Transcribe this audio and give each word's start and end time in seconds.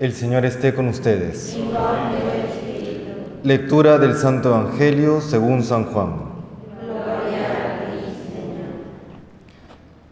El 0.00 0.12
Señor 0.12 0.44
esté 0.44 0.74
con 0.74 0.88
ustedes. 0.88 1.56
Lectura 3.44 3.96
del 3.96 4.16
Santo 4.16 4.48
Evangelio 4.48 5.20
según 5.20 5.62
San 5.62 5.84
Juan. 5.84 6.16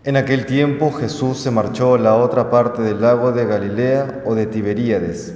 En 0.04 0.16
aquel 0.16 0.46
tiempo 0.46 0.92
Jesús 0.92 1.38
se 1.38 1.50
marchó 1.50 1.96
a 1.96 1.98
la 1.98 2.14
otra 2.14 2.48
parte 2.48 2.80
del 2.82 3.00
lago 3.00 3.32
de 3.32 3.44
Galilea 3.44 4.22
o 4.24 4.36
de 4.36 4.46
Tiberíades. 4.46 5.34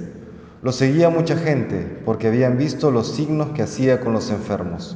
Lo 0.61 0.71
seguía 0.71 1.09
mucha 1.09 1.35
gente 1.35 2.01
porque 2.05 2.27
habían 2.27 2.57
visto 2.57 2.89
los 2.89 3.11
signos 3.11 3.49
que 3.49 3.63
hacía 3.63 3.99
con 3.99 4.13
los 4.13 4.29
enfermos. 4.29 4.95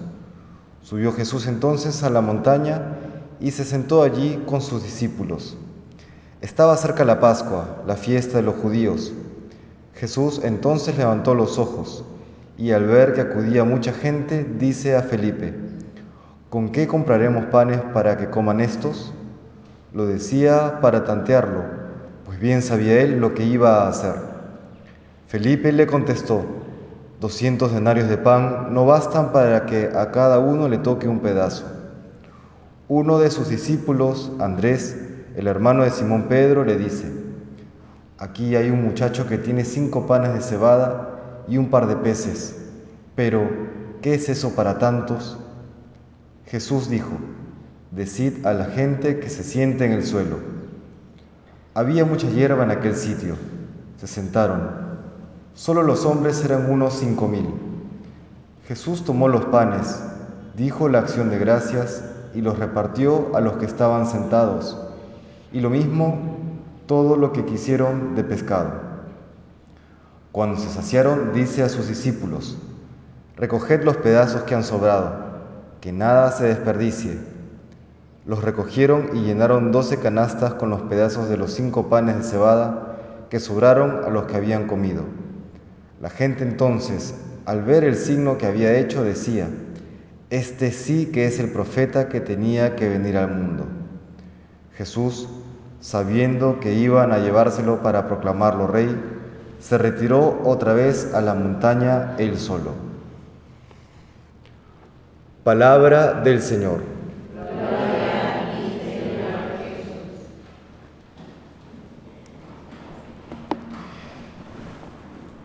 Subió 0.82 1.12
Jesús 1.12 1.46
entonces 1.46 2.04
a 2.04 2.10
la 2.10 2.22
montaña 2.22 2.96
y 3.42 3.52
se 3.52 3.66
sentó 3.66 4.02
allí 4.02 4.42
con 4.46 4.62
sus 4.62 4.82
discípulos. 4.82 5.58
Estaba 6.40 6.78
cerca 6.78 7.04
la 7.04 7.20
Pascua, 7.20 7.84
la 7.86 7.98
fiesta 7.98 8.38
de 8.38 8.44
los 8.44 8.56
judíos. 8.56 9.12
Jesús 10.02 10.42
entonces 10.44 10.98
levantó 10.98 11.36
los 11.36 11.60
ojos 11.60 12.04
y 12.58 12.72
al 12.72 12.88
ver 12.88 13.14
que 13.14 13.22
acudía 13.22 13.64
mucha 13.66 13.94
gente, 13.94 14.44
dice 14.58 14.96
a 14.96 15.04
Felipe, 15.04 15.54
¿con 16.50 16.70
qué 16.70 16.88
compraremos 16.88 17.46
panes 17.46 17.80
para 17.94 18.18
que 18.18 18.32
coman 18.32 18.62
estos? 18.62 19.14
Lo 19.94 20.08
decía 20.08 20.80
para 20.82 21.04
tantearlo, 21.04 21.66
pues 22.26 22.40
bien 22.40 22.64
sabía 22.64 23.00
él 23.00 23.20
lo 23.20 23.36
que 23.36 23.44
iba 23.44 23.84
a 23.84 23.90
hacer. 23.90 24.16
Felipe 25.28 25.72
le 25.72 25.86
contestó, 25.86 26.46
doscientos 27.20 27.72
denarios 27.72 28.10
de 28.10 28.18
pan 28.18 28.74
no 28.74 28.88
bastan 28.88 29.32
para 29.32 29.68
que 29.68 29.92
a 29.96 30.10
cada 30.10 30.40
uno 30.40 30.68
le 30.68 30.80
toque 30.80 31.08
un 31.08 31.20
pedazo. 31.20 31.66
Uno 32.88 33.20
de 33.20 33.30
sus 33.30 33.50
discípulos, 33.50 34.32
Andrés, 34.40 34.98
el 35.36 35.46
hermano 35.46 35.84
de 35.84 35.92
Simón 35.92 36.24
Pedro, 36.24 36.66
le 36.66 36.76
dice, 36.80 37.21
aquí 38.22 38.56
hay 38.56 38.70
un 38.70 38.84
muchacho 38.84 39.28
que 39.28 39.40
tiene 39.40 39.66
cinco 39.66 40.06
panes 40.06 40.36
de 40.36 40.42
cebada 40.42 41.44
y 41.48 41.58
un 41.58 41.72
par 41.72 41.88
de 41.88 41.96
peces, 41.96 42.56
pero 43.16 43.50
¿qué 44.04 44.14
es 44.14 44.30
eso 44.30 44.56
para 44.56 44.78
tantos? 44.78 45.40
Jesús 46.46 46.88
dijo, 46.88 47.10
decid 47.90 48.46
a 48.46 48.54
la 48.54 48.66
gente 48.66 49.20
que 49.20 49.30
se 49.30 49.44
siente 49.44 49.86
en 49.86 49.94
el 49.94 50.06
suelo. 50.06 50.38
Había 51.74 52.06
mucha 52.06 52.30
hierba 52.30 52.64
en 52.64 52.70
aquel 52.70 52.96
sitio. 52.96 53.38
Se 53.98 54.06
sentaron. 54.06 54.70
Solo 55.56 55.82
los 55.82 56.06
hombres 56.06 56.46
eran 56.46 56.70
unos 56.70 56.94
cinco 57.00 57.28
mil. 57.28 57.48
Jesús 58.68 59.04
tomó 59.04 59.30
los 59.30 59.46
panes, 59.46 60.00
dijo 60.56 60.90
la 60.90 61.00
acción 61.00 61.32
de 61.32 61.40
gracias 61.40 62.04
y 62.36 62.42
los 62.42 62.60
repartió 62.60 63.36
a 63.36 63.42
los 63.42 63.54
que 63.54 63.66
estaban 63.66 64.06
sentados, 64.06 64.78
y 65.52 65.60
lo 65.60 65.70
mismo 65.70 66.41
todo 66.92 67.16
lo 67.16 67.32
que 67.32 67.46
quisieron 67.46 68.16
de 68.16 68.24
pescado. 68.26 68.74
Cuando 70.34 70.60
se 70.60 70.68
saciaron, 70.68 71.32
dice 71.32 71.64
a 71.64 71.70
sus 71.70 71.88
discípulos, 71.88 72.58
recoged 73.38 73.86
los 73.86 73.96
pedazos 73.96 74.44
que 74.44 74.56
han 74.56 74.66
sobrado, 74.66 75.16
que 75.80 75.94
nada 75.94 76.34
se 76.34 76.48
desperdicie. 76.48 77.18
Los 78.26 78.44
recogieron 78.44 79.12
y 79.14 79.22
llenaron 79.22 79.72
doce 79.72 80.00
canastas 80.00 80.56
con 80.56 80.70
los 80.70 80.82
pedazos 80.82 81.30
de 81.30 81.38
los 81.38 81.54
cinco 81.54 81.88
panes 81.88 82.18
de 82.18 82.24
cebada 82.24 82.98
que 83.30 83.40
sobraron 83.40 84.04
a 84.04 84.10
los 84.10 84.26
que 84.26 84.36
habían 84.36 84.68
comido. 84.68 85.04
La 86.02 86.10
gente 86.10 86.44
entonces, 86.44 87.16
al 87.46 87.64
ver 87.64 87.86
el 87.86 87.96
signo 87.96 88.38
que 88.38 88.48
había 88.48 88.78
hecho, 88.78 89.02
decía, 89.06 89.48
este 90.30 90.74
sí 90.74 91.06
que 91.06 91.26
es 91.26 91.40
el 91.40 91.52
profeta 91.52 92.10
que 92.10 92.20
tenía 92.20 92.76
que 92.76 92.90
venir 92.90 93.16
al 93.16 93.34
mundo. 93.34 93.66
Jesús, 94.74 95.30
sabiendo 95.82 96.60
que 96.60 96.74
iban 96.74 97.12
a 97.12 97.18
llevárselo 97.18 97.84
para 97.84 98.08
proclamarlo 98.08 98.68
rey, 98.68 98.96
se 99.60 99.78
retiró 99.78 100.42
otra 100.46 100.74
vez 100.74 101.14
a 101.14 101.22
la 101.22 101.34
montaña 101.34 102.16
él 102.18 102.38
solo. 102.38 102.72
Palabra 105.44 106.14
del 106.22 106.42
Señor. 106.42 106.82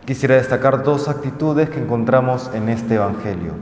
Quisiera 0.06 0.36
destacar 0.36 0.84
dos 0.84 1.08
actitudes 1.08 1.68
que 1.68 1.80
encontramos 1.80 2.48
en 2.54 2.68
este 2.68 2.94
Evangelio. 2.94 3.54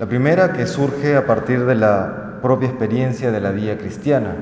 La 0.00 0.06
primera 0.06 0.52
que 0.52 0.66
surge 0.66 1.16
a 1.16 1.26
partir 1.26 1.64
de 1.64 1.76
la 1.76 2.40
propia 2.42 2.68
experiencia 2.68 3.30
de 3.30 3.40
la 3.40 3.52
vida 3.52 3.78
cristiana. 3.78 4.34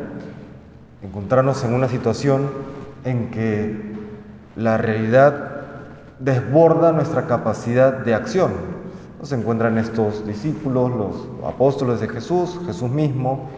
Encontrarnos 1.02 1.64
en 1.64 1.74
una 1.74 1.88
situación 1.88 2.48
en 3.04 3.30
que 3.30 3.92
la 4.56 4.76
realidad 4.76 5.52
desborda 6.20 6.92
nuestra 6.92 7.26
capacidad 7.26 7.92
de 7.92 8.14
acción. 8.14 8.52
Se 9.22 9.34
encuentran 9.34 9.78
estos 9.78 10.26
discípulos, 10.26 10.90
los 10.90 11.46
apóstoles 11.46 12.00
de 12.00 12.08
Jesús, 12.08 12.58
Jesús 12.66 12.90
mismo, 12.90 13.48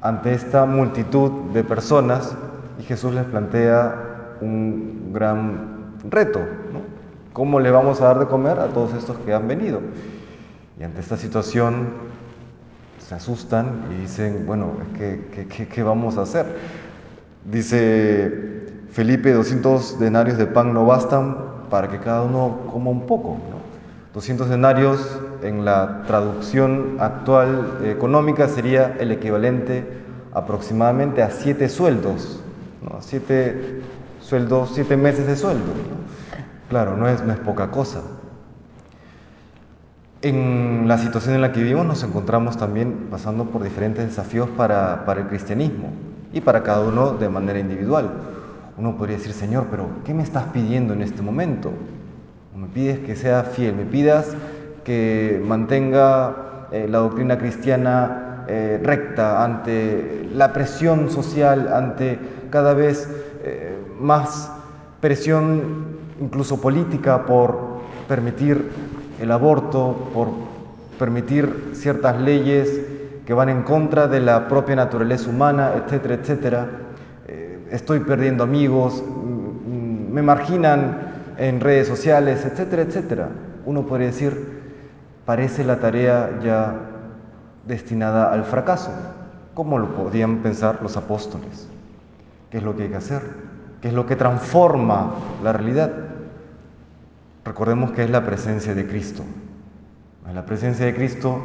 ante 0.00 0.34
esta 0.34 0.66
multitud 0.66 1.30
de 1.52 1.64
personas 1.64 2.34
y 2.78 2.82
Jesús 2.82 3.14
les 3.14 3.24
plantea 3.24 4.36
un 4.40 5.12
gran 5.12 5.94
reto. 6.10 6.40
¿Cómo 7.32 7.60
le 7.60 7.70
vamos 7.70 8.00
a 8.00 8.06
dar 8.06 8.18
de 8.18 8.26
comer 8.26 8.58
a 8.58 8.66
todos 8.68 8.92
estos 8.94 9.16
que 9.18 9.32
han 9.32 9.48
venido? 9.48 9.80
Y 10.78 10.84
ante 10.84 11.00
esta 11.00 11.16
situación 11.16 11.88
se 12.98 13.14
asustan 13.14 13.84
y 13.90 14.02
dicen, 14.02 14.44
bueno, 14.46 14.72
¿qué, 14.96 15.46
qué, 15.48 15.68
qué 15.68 15.82
vamos 15.82 16.16
a 16.18 16.22
hacer? 16.22 16.46
Dice 17.44 18.52
Felipe, 18.92 19.32
200 19.32 19.98
denarios 19.98 20.38
de 20.38 20.46
pan 20.46 20.72
no 20.72 20.86
bastan 20.86 21.36
para 21.70 21.88
que 21.88 21.98
cada 21.98 22.22
uno 22.22 22.60
coma 22.70 22.90
un 22.90 23.06
poco. 23.06 23.38
200 24.14 24.48
denarios 24.48 25.18
en 25.42 25.64
la 25.64 26.02
traducción 26.06 26.98
actual 27.00 27.78
económica 27.84 28.46
sería 28.48 28.94
el 29.00 29.10
equivalente 29.10 29.84
aproximadamente 30.32 31.22
a 31.22 31.30
siete 31.30 31.68
sueldos, 31.68 32.40
¿no? 32.82 33.00
siete 33.00 33.80
sueldos, 34.20 34.70
siete 34.74 34.96
meses 34.96 35.26
de 35.26 35.34
sueldo. 35.34 35.72
Claro, 36.68 36.96
no 36.96 37.08
es, 37.08 37.24
no 37.24 37.32
es 37.32 37.38
poca 37.40 37.70
cosa. 37.70 38.02
En 40.20 40.84
la 40.86 40.98
situación 40.98 41.34
en 41.34 41.40
la 41.40 41.52
que 41.52 41.60
vivimos 41.60 41.86
nos 41.86 42.04
encontramos 42.04 42.56
también 42.56 43.08
pasando 43.10 43.46
por 43.46 43.64
diferentes 43.64 44.06
desafíos 44.06 44.48
para, 44.50 45.04
para 45.04 45.22
el 45.22 45.26
cristianismo 45.26 46.11
y 46.32 46.40
para 46.40 46.62
cada 46.62 46.80
uno 46.80 47.12
de 47.12 47.28
manera 47.28 47.58
individual. 47.58 48.10
Uno 48.78 48.96
podría 48.96 49.18
decir, 49.18 49.32
Señor, 49.32 49.66
pero 49.70 49.86
¿qué 50.04 50.14
me 50.14 50.22
estás 50.22 50.44
pidiendo 50.52 50.94
en 50.94 51.02
este 51.02 51.22
momento? 51.22 51.72
Me 52.56 52.68
pides 52.68 53.00
que 53.00 53.16
sea 53.16 53.42
fiel, 53.44 53.74
me 53.74 53.84
pidas 53.84 54.34
que 54.84 55.42
mantenga 55.44 56.68
eh, 56.72 56.86
la 56.88 56.98
doctrina 56.98 57.38
cristiana 57.38 58.44
eh, 58.48 58.80
recta 58.82 59.44
ante 59.44 60.28
la 60.34 60.52
presión 60.52 61.10
social, 61.10 61.72
ante 61.72 62.18
cada 62.50 62.74
vez 62.74 63.08
eh, 63.44 63.76
más 64.00 64.50
presión 65.00 65.98
incluso 66.20 66.60
política 66.60 67.24
por 67.24 67.56
permitir 68.08 68.70
el 69.20 69.30
aborto, 69.30 70.10
por 70.14 70.28
permitir 70.98 71.70
ciertas 71.74 72.20
leyes 72.20 72.80
que 73.26 73.34
van 73.34 73.48
en 73.48 73.62
contra 73.62 74.08
de 74.08 74.20
la 74.20 74.48
propia 74.48 74.76
naturaleza 74.76 75.30
humana, 75.30 75.72
etcétera, 75.76 76.14
etcétera 76.14 76.68
estoy 77.72 78.00
perdiendo 78.00 78.44
amigos, 78.44 79.02
me 80.10 80.22
marginan 80.22 80.98
en 81.38 81.58
redes 81.60 81.88
sociales, 81.88 82.44
etcétera, 82.44 82.82
etcétera. 82.82 83.28
Uno 83.64 83.86
podría 83.86 84.08
decir, 84.08 84.60
parece 85.24 85.64
la 85.64 85.80
tarea 85.80 86.38
ya 86.42 86.74
destinada 87.66 88.30
al 88.30 88.44
fracaso. 88.44 88.90
¿Cómo 89.54 89.78
lo 89.78 89.94
podían 89.94 90.38
pensar 90.38 90.80
los 90.82 90.96
apóstoles? 90.96 91.68
¿Qué 92.50 92.58
es 92.58 92.62
lo 92.62 92.76
que 92.76 92.84
hay 92.84 92.88
que 92.90 92.96
hacer? 92.96 93.22
¿Qué 93.80 93.88
es 93.88 93.94
lo 93.94 94.04
que 94.06 94.16
transforma 94.16 95.14
la 95.42 95.54
realidad? 95.54 95.90
Recordemos 97.44 97.92
que 97.92 98.04
es 98.04 98.10
la 98.10 98.24
presencia 98.24 98.74
de 98.74 98.86
Cristo. 98.86 99.22
La 100.32 100.44
presencia 100.44 100.84
de 100.84 100.94
Cristo 100.94 101.40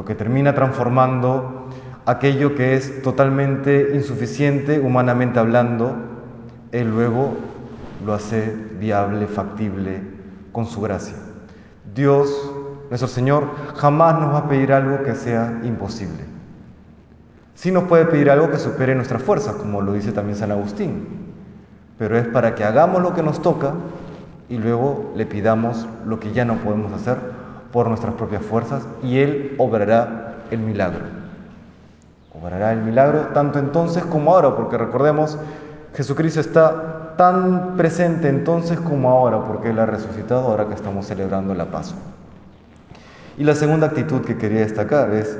lo 0.00 0.06
que 0.06 0.14
termina 0.14 0.54
transformando 0.54 1.68
aquello 2.06 2.54
que 2.54 2.74
es 2.74 3.02
totalmente 3.02 3.90
insuficiente 3.92 4.80
humanamente 4.80 5.38
hablando, 5.38 5.94
Él 6.72 6.90
luego 6.90 7.34
lo 8.06 8.14
hace 8.14 8.56
viable, 8.78 9.26
factible, 9.26 10.00
con 10.52 10.64
su 10.64 10.80
gracia. 10.80 11.16
Dios, 11.94 12.50
nuestro 12.88 13.08
Señor, 13.08 13.44
jamás 13.76 14.18
nos 14.18 14.32
va 14.32 14.38
a 14.38 14.48
pedir 14.48 14.72
algo 14.72 15.02
que 15.02 15.14
sea 15.14 15.60
imposible. 15.64 16.24
Sí 17.54 17.70
nos 17.70 17.84
puede 17.84 18.06
pedir 18.06 18.30
algo 18.30 18.50
que 18.50 18.56
supere 18.56 18.94
nuestras 18.94 19.22
fuerzas, 19.22 19.56
como 19.56 19.82
lo 19.82 19.92
dice 19.92 20.12
también 20.12 20.38
San 20.38 20.50
Agustín, 20.50 21.08
pero 21.98 22.16
es 22.16 22.26
para 22.26 22.54
que 22.54 22.64
hagamos 22.64 23.02
lo 23.02 23.12
que 23.12 23.22
nos 23.22 23.42
toca 23.42 23.74
y 24.48 24.56
luego 24.56 25.12
le 25.14 25.26
pidamos 25.26 25.86
lo 26.06 26.18
que 26.18 26.32
ya 26.32 26.46
no 26.46 26.54
podemos 26.54 26.90
hacer 26.94 27.39
por 27.72 27.88
nuestras 27.88 28.14
propias 28.14 28.42
fuerzas 28.42 28.82
y 29.02 29.18
Él 29.18 29.54
obrará 29.58 30.36
el 30.50 30.60
milagro. 30.60 31.04
Obrará 32.32 32.72
el 32.72 32.82
milagro 32.82 33.28
tanto 33.34 33.58
entonces 33.58 34.04
como 34.04 34.32
ahora, 34.32 34.56
porque 34.56 34.78
recordemos, 34.78 35.38
Jesucristo 35.94 36.40
está 36.40 37.14
tan 37.16 37.76
presente 37.76 38.28
entonces 38.28 38.78
como 38.80 39.10
ahora, 39.10 39.44
porque 39.44 39.70
Él 39.70 39.78
ha 39.78 39.86
resucitado 39.86 40.48
ahora 40.48 40.66
que 40.68 40.74
estamos 40.74 41.06
celebrando 41.06 41.54
la 41.54 41.66
Pascua. 41.66 42.00
Y 43.36 43.44
la 43.44 43.54
segunda 43.54 43.88
actitud 43.88 44.22
que 44.22 44.36
quería 44.36 44.60
destacar 44.60 45.12
es 45.12 45.38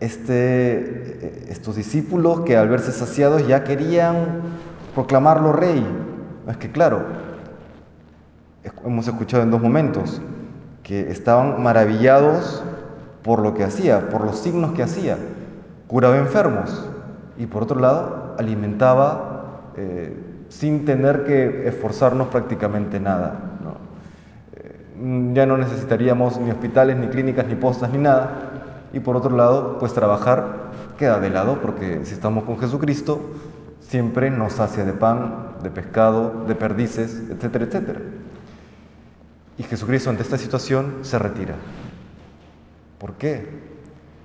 este, 0.00 1.50
estos 1.50 1.76
discípulos 1.76 2.40
que 2.40 2.56
al 2.56 2.68
verse 2.68 2.92
saciados 2.92 3.46
ya 3.46 3.64
querían 3.64 4.40
proclamarlo 4.94 5.52
rey. 5.52 5.86
Es 6.48 6.56
que 6.56 6.70
claro, 6.70 7.02
hemos 8.84 9.06
escuchado 9.06 9.42
en 9.42 9.50
dos 9.50 9.60
momentos 9.60 10.20
que 10.82 11.10
estaban 11.10 11.62
maravillados 11.62 12.62
por 13.22 13.40
lo 13.40 13.54
que 13.54 13.64
hacía, 13.64 14.08
por 14.08 14.24
los 14.24 14.38
signos 14.38 14.72
que 14.72 14.82
hacía. 14.82 15.16
Curaba 15.86 16.16
enfermos 16.16 16.88
y 17.36 17.46
por 17.46 17.62
otro 17.62 17.80
lado 17.80 18.34
alimentaba 18.38 19.72
eh, 19.76 20.16
sin 20.48 20.84
tener 20.84 21.24
que 21.24 21.68
esforzarnos 21.68 22.28
prácticamente 22.28 22.98
nada. 23.00 23.38
Eh, 24.54 25.32
ya 25.34 25.46
no 25.46 25.56
necesitaríamos 25.56 26.40
ni 26.40 26.50
hospitales, 26.50 26.96
ni 26.96 27.08
clínicas, 27.08 27.46
ni 27.46 27.54
postas, 27.54 27.90
ni 27.90 27.98
nada. 27.98 28.30
Y 28.92 29.00
por 29.00 29.16
otro 29.16 29.36
lado, 29.36 29.78
pues 29.78 29.92
trabajar 29.94 30.70
queda 30.98 31.20
de 31.20 31.30
lado 31.30 31.58
porque 31.62 32.04
si 32.04 32.14
estamos 32.14 32.44
con 32.44 32.58
Jesucristo, 32.58 33.20
siempre 33.80 34.30
nos 34.30 34.54
sacia 34.54 34.84
de 34.84 34.92
pan, 34.92 35.54
de 35.62 35.70
pescado, 35.70 36.44
de 36.46 36.54
perdices, 36.54 37.22
etcétera, 37.30 37.64
etcétera. 37.64 38.00
Y 39.58 39.62
Jesucristo 39.62 40.10
ante 40.10 40.22
esta 40.22 40.38
situación 40.38 40.98
se 41.02 41.18
retira. 41.18 41.54
¿Por 42.98 43.14
qué? 43.14 43.48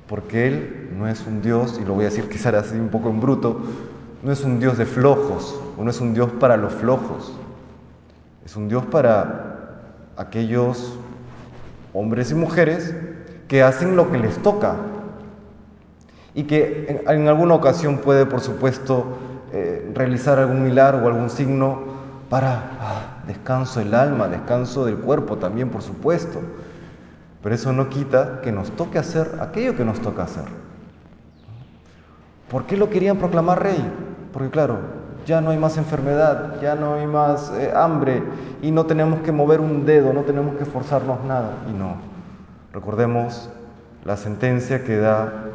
Porque 0.08 0.48
Él 0.48 0.90
no 0.98 1.08
es 1.08 1.26
un 1.26 1.42
Dios, 1.42 1.80
y 1.82 1.86
lo 1.86 1.94
voy 1.94 2.06
a 2.06 2.10
decir 2.10 2.30
quizás 2.30 2.54
así 2.54 2.76
un 2.76 2.90
poco 2.90 3.10
en 3.10 3.20
bruto, 3.20 3.62
no 4.24 4.32
es 4.32 4.44
un 4.44 4.60
Dios 4.60 4.78
de 4.78 4.86
flojos, 4.86 5.60
o 5.78 5.84
no 5.84 5.90
es 5.90 6.00
un 6.02 6.14
Dios 6.14 6.32
para 6.40 6.58
los 6.58 6.74
flojos. 6.74 7.34
Es 8.46 8.56
un 8.56 8.68
Dios 8.70 8.86
para 8.86 9.82
aquellos 10.18 10.98
hombres 11.94 12.32
y 12.32 12.36
mujeres 12.36 12.94
que 13.48 13.64
hacen 13.64 13.96
lo 13.96 14.12
que 14.12 14.18
les 14.18 14.38
toca 14.42 14.76
y 16.34 16.44
que 16.44 17.02
en, 17.08 17.28
alguna 17.28 17.56
ocasión 17.56 18.00
puede, 18.00 18.26
por 18.26 18.42
supuesto, 18.42 19.18
eh, 19.54 19.90
realizar 19.96 20.38
algún 20.38 20.64
milagro 20.64 21.04
o 21.04 21.08
algún 21.08 21.30
signo 21.30 21.80
para 22.30 22.72
ah, 22.80 23.15
descanso 23.28 23.80
del 23.80 23.94
alma, 23.94 24.28
descanso 24.28 24.86
del 24.86 24.98
cuerpo 24.98 25.38
también, 25.38 25.70
por 25.70 25.82
supuesto. 25.82 26.42
Pero 27.42 27.56
eso 27.56 27.74
no 27.74 27.90
quita 27.90 28.42
que 28.42 28.52
nos 28.52 28.72
toque 28.72 28.98
hacer 28.98 29.38
aquello 29.40 29.76
que 29.76 29.86
nos 29.86 30.00
toca 30.00 30.24
hacer. 30.24 30.46
¿Por 32.50 32.66
qué 32.66 32.78
lo 32.78 32.90
querían 32.90 33.18
proclamar 33.18 33.62
rey? 33.62 33.92
Porque 34.34 34.50
claro, 34.50 34.80
ya 35.26 35.42
no 35.42 35.52
hay 35.52 35.58
más 35.58 35.78
enfermedad, 35.78 36.60
ya 36.62 36.76
no 36.76 36.96
hay 36.96 37.08
más 37.08 37.52
eh, 37.52 37.72
hambre 37.76 38.24
y 38.62 38.72
no 38.72 38.86
tenemos 38.86 39.22
que 39.22 39.32
mover 39.32 39.60
un 39.60 39.86
dedo, 39.86 40.14
no 40.14 40.22
tenemos 40.22 40.56
que 40.56 40.64
esforzarnos 40.64 41.24
nada. 41.24 41.54
Y 41.70 41.74
no, 41.74 41.98
recordemos 42.74 43.50
la 44.04 44.18
sentencia 44.18 44.84
que 44.84 44.98
da 44.98 45.46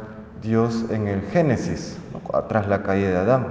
Dios 0.41 0.85
en 0.89 1.07
el 1.07 1.21
Génesis, 1.21 1.97
tras 2.49 2.67
la 2.67 2.83
caída 2.83 3.09
de 3.09 3.17
Adán. 3.17 3.47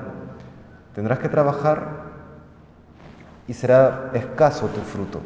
Tendrás 0.95 1.21
que 1.21 1.29
trabajar 1.29 2.10
y 3.51 3.53
será 3.53 4.13
escaso 4.15 4.69
tu 4.69 4.81
fruto. 4.81 5.19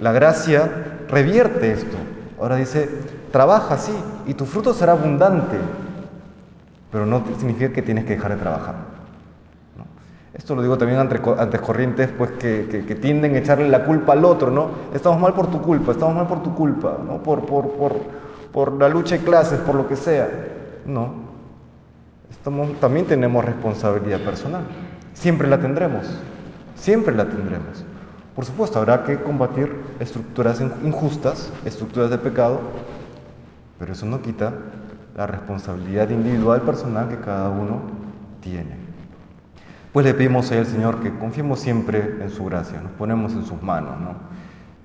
La 0.00 0.10
gracia 0.10 0.68
revierte 1.08 1.70
esto. 1.70 1.96
Ahora 2.40 2.56
dice, 2.56 2.90
trabaja 3.30 3.78
sí 3.78 3.94
y 4.26 4.34
tu 4.34 4.44
fruto 4.44 4.74
será 4.74 4.90
abundante, 4.90 5.56
pero 6.90 7.06
no 7.06 7.22
significa 7.38 7.72
que 7.72 7.80
tienes 7.80 8.06
que 8.06 8.16
dejar 8.16 8.32
de 8.32 8.38
trabajar. 8.38 8.74
Esto 10.34 10.56
lo 10.56 10.62
digo 10.62 10.76
también 10.76 10.98
ante, 10.98 11.60
corrientes 11.60 12.08
pues, 12.08 12.32
que, 12.32 12.98
tienden 13.00 13.36
a 13.36 13.38
echarle 13.38 13.68
la 13.68 13.84
culpa 13.84 14.14
al 14.14 14.24
otro, 14.24 14.50
¿no? 14.50 14.70
Estamos 14.92 15.20
mal 15.20 15.32
por 15.32 15.48
tu 15.48 15.62
culpa, 15.62 15.92
estamos 15.92 16.16
mal 16.16 16.26
por 16.26 16.42
tu 16.42 16.52
culpa, 16.56 16.98
¿no? 17.06 17.22
Por, 17.22 17.46
por, 17.46 17.70
por, 17.74 17.92
por 18.50 18.72
la 18.72 18.88
lucha 18.88 19.16
de 19.16 19.22
clases, 19.22 19.60
por 19.60 19.76
lo 19.76 19.86
que 19.86 19.94
sea. 19.94 20.28
No. 20.86 21.12
También 22.80 23.06
tenemos 23.06 23.44
responsabilidad 23.44 24.24
personal. 24.24 24.62
Siempre 25.14 25.46
la 25.46 25.60
tendremos. 25.60 26.08
Siempre 26.82 27.14
la 27.14 27.28
tendremos. 27.28 27.84
Por 28.34 28.44
supuesto, 28.44 28.80
habrá 28.80 29.04
que 29.04 29.22
combatir 29.22 29.72
estructuras 30.00 30.60
injustas, 30.60 31.48
estructuras 31.64 32.10
de 32.10 32.18
pecado, 32.18 32.60
pero 33.78 33.92
eso 33.92 34.04
no 34.04 34.20
quita 34.20 34.52
la 35.16 35.28
responsabilidad 35.28 36.10
individual, 36.10 36.62
personal 36.62 37.08
que 37.08 37.18
cada 37.18 37.50
uno 37.50 37.82
tiene. 38.40 38.74
Pues 39.92 40.04
le 40.04 40.12
pedimos 40.12 40.50
al 40.50 40.66
Señor 40.66 40.98
que 40.98 41.16
confiemos 41.16 41.60
siempre 41.60 42.16
en 42.20 42.30
su 42.30 42.44
gracia, 42.46 42.80
nos 42.80 42.90
ponemos 42.90 43.32
en 43.34 43.44
sus 43.44 43.62
manos, 43.62 44.00
¿no? 44.00 44.16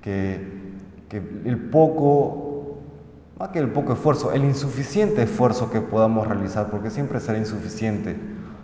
que, 0.04 0.76
que 1.10 1.18
el 1.46 1.58
poco, 1.58 2.78
más 3.40 3.50
que 3.50 3.58
el 3.58 3.70
poco 3.70 3.94
esfuerzo, 3.94 4.32
el 4.34 4.46
insuficiente 4.46 5.24
esfuerzo 5.24 5.72
que 5.72 5.82
podamos 5.82 6.28
realizar, 6.28 6.70
porque 6.70 6.92
siempre 6.92 7.20
será 7.20 7.40
insuficiente 7.40 8.16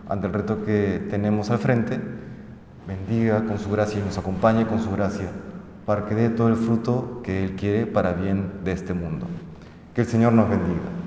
ante 0.08 0.28
el 0.28 0.34
reto 0.34 0.64
que 0.64 1.08
tenemos 1.10 1.50
al 1.50 1.58
frente, 1.58 2.00
bendiga 2.88 3.46
con 3.46 3.58
su 3.60 3.70
gracia 3.70 4.00
y 4.00 4.04
nos 4.04 4.18
acompañe 4.18 4.68
con 4.68 4.80
su 4.80 4.92
gracia 4.92 5.30
para 5.86 6.06
que 6.06 6.16
dé 6.16 6.30
todo 6.30 6.48
el 6.50 6.56
fruto 6.56 7.22
que 7.24 7.44
Él 7.44 7.56
quiere 7.56 7.86
para 7.86 8.14
bien 8.14 8.52
de 8.64 8.72
este 8.72 8.94
mundo. 8.94 9.28
Que 9.94 10.02
el 10.02 10.08
Señor 10.08 10.34
nos 10.34 10.50
bendiga. 10.50 11.03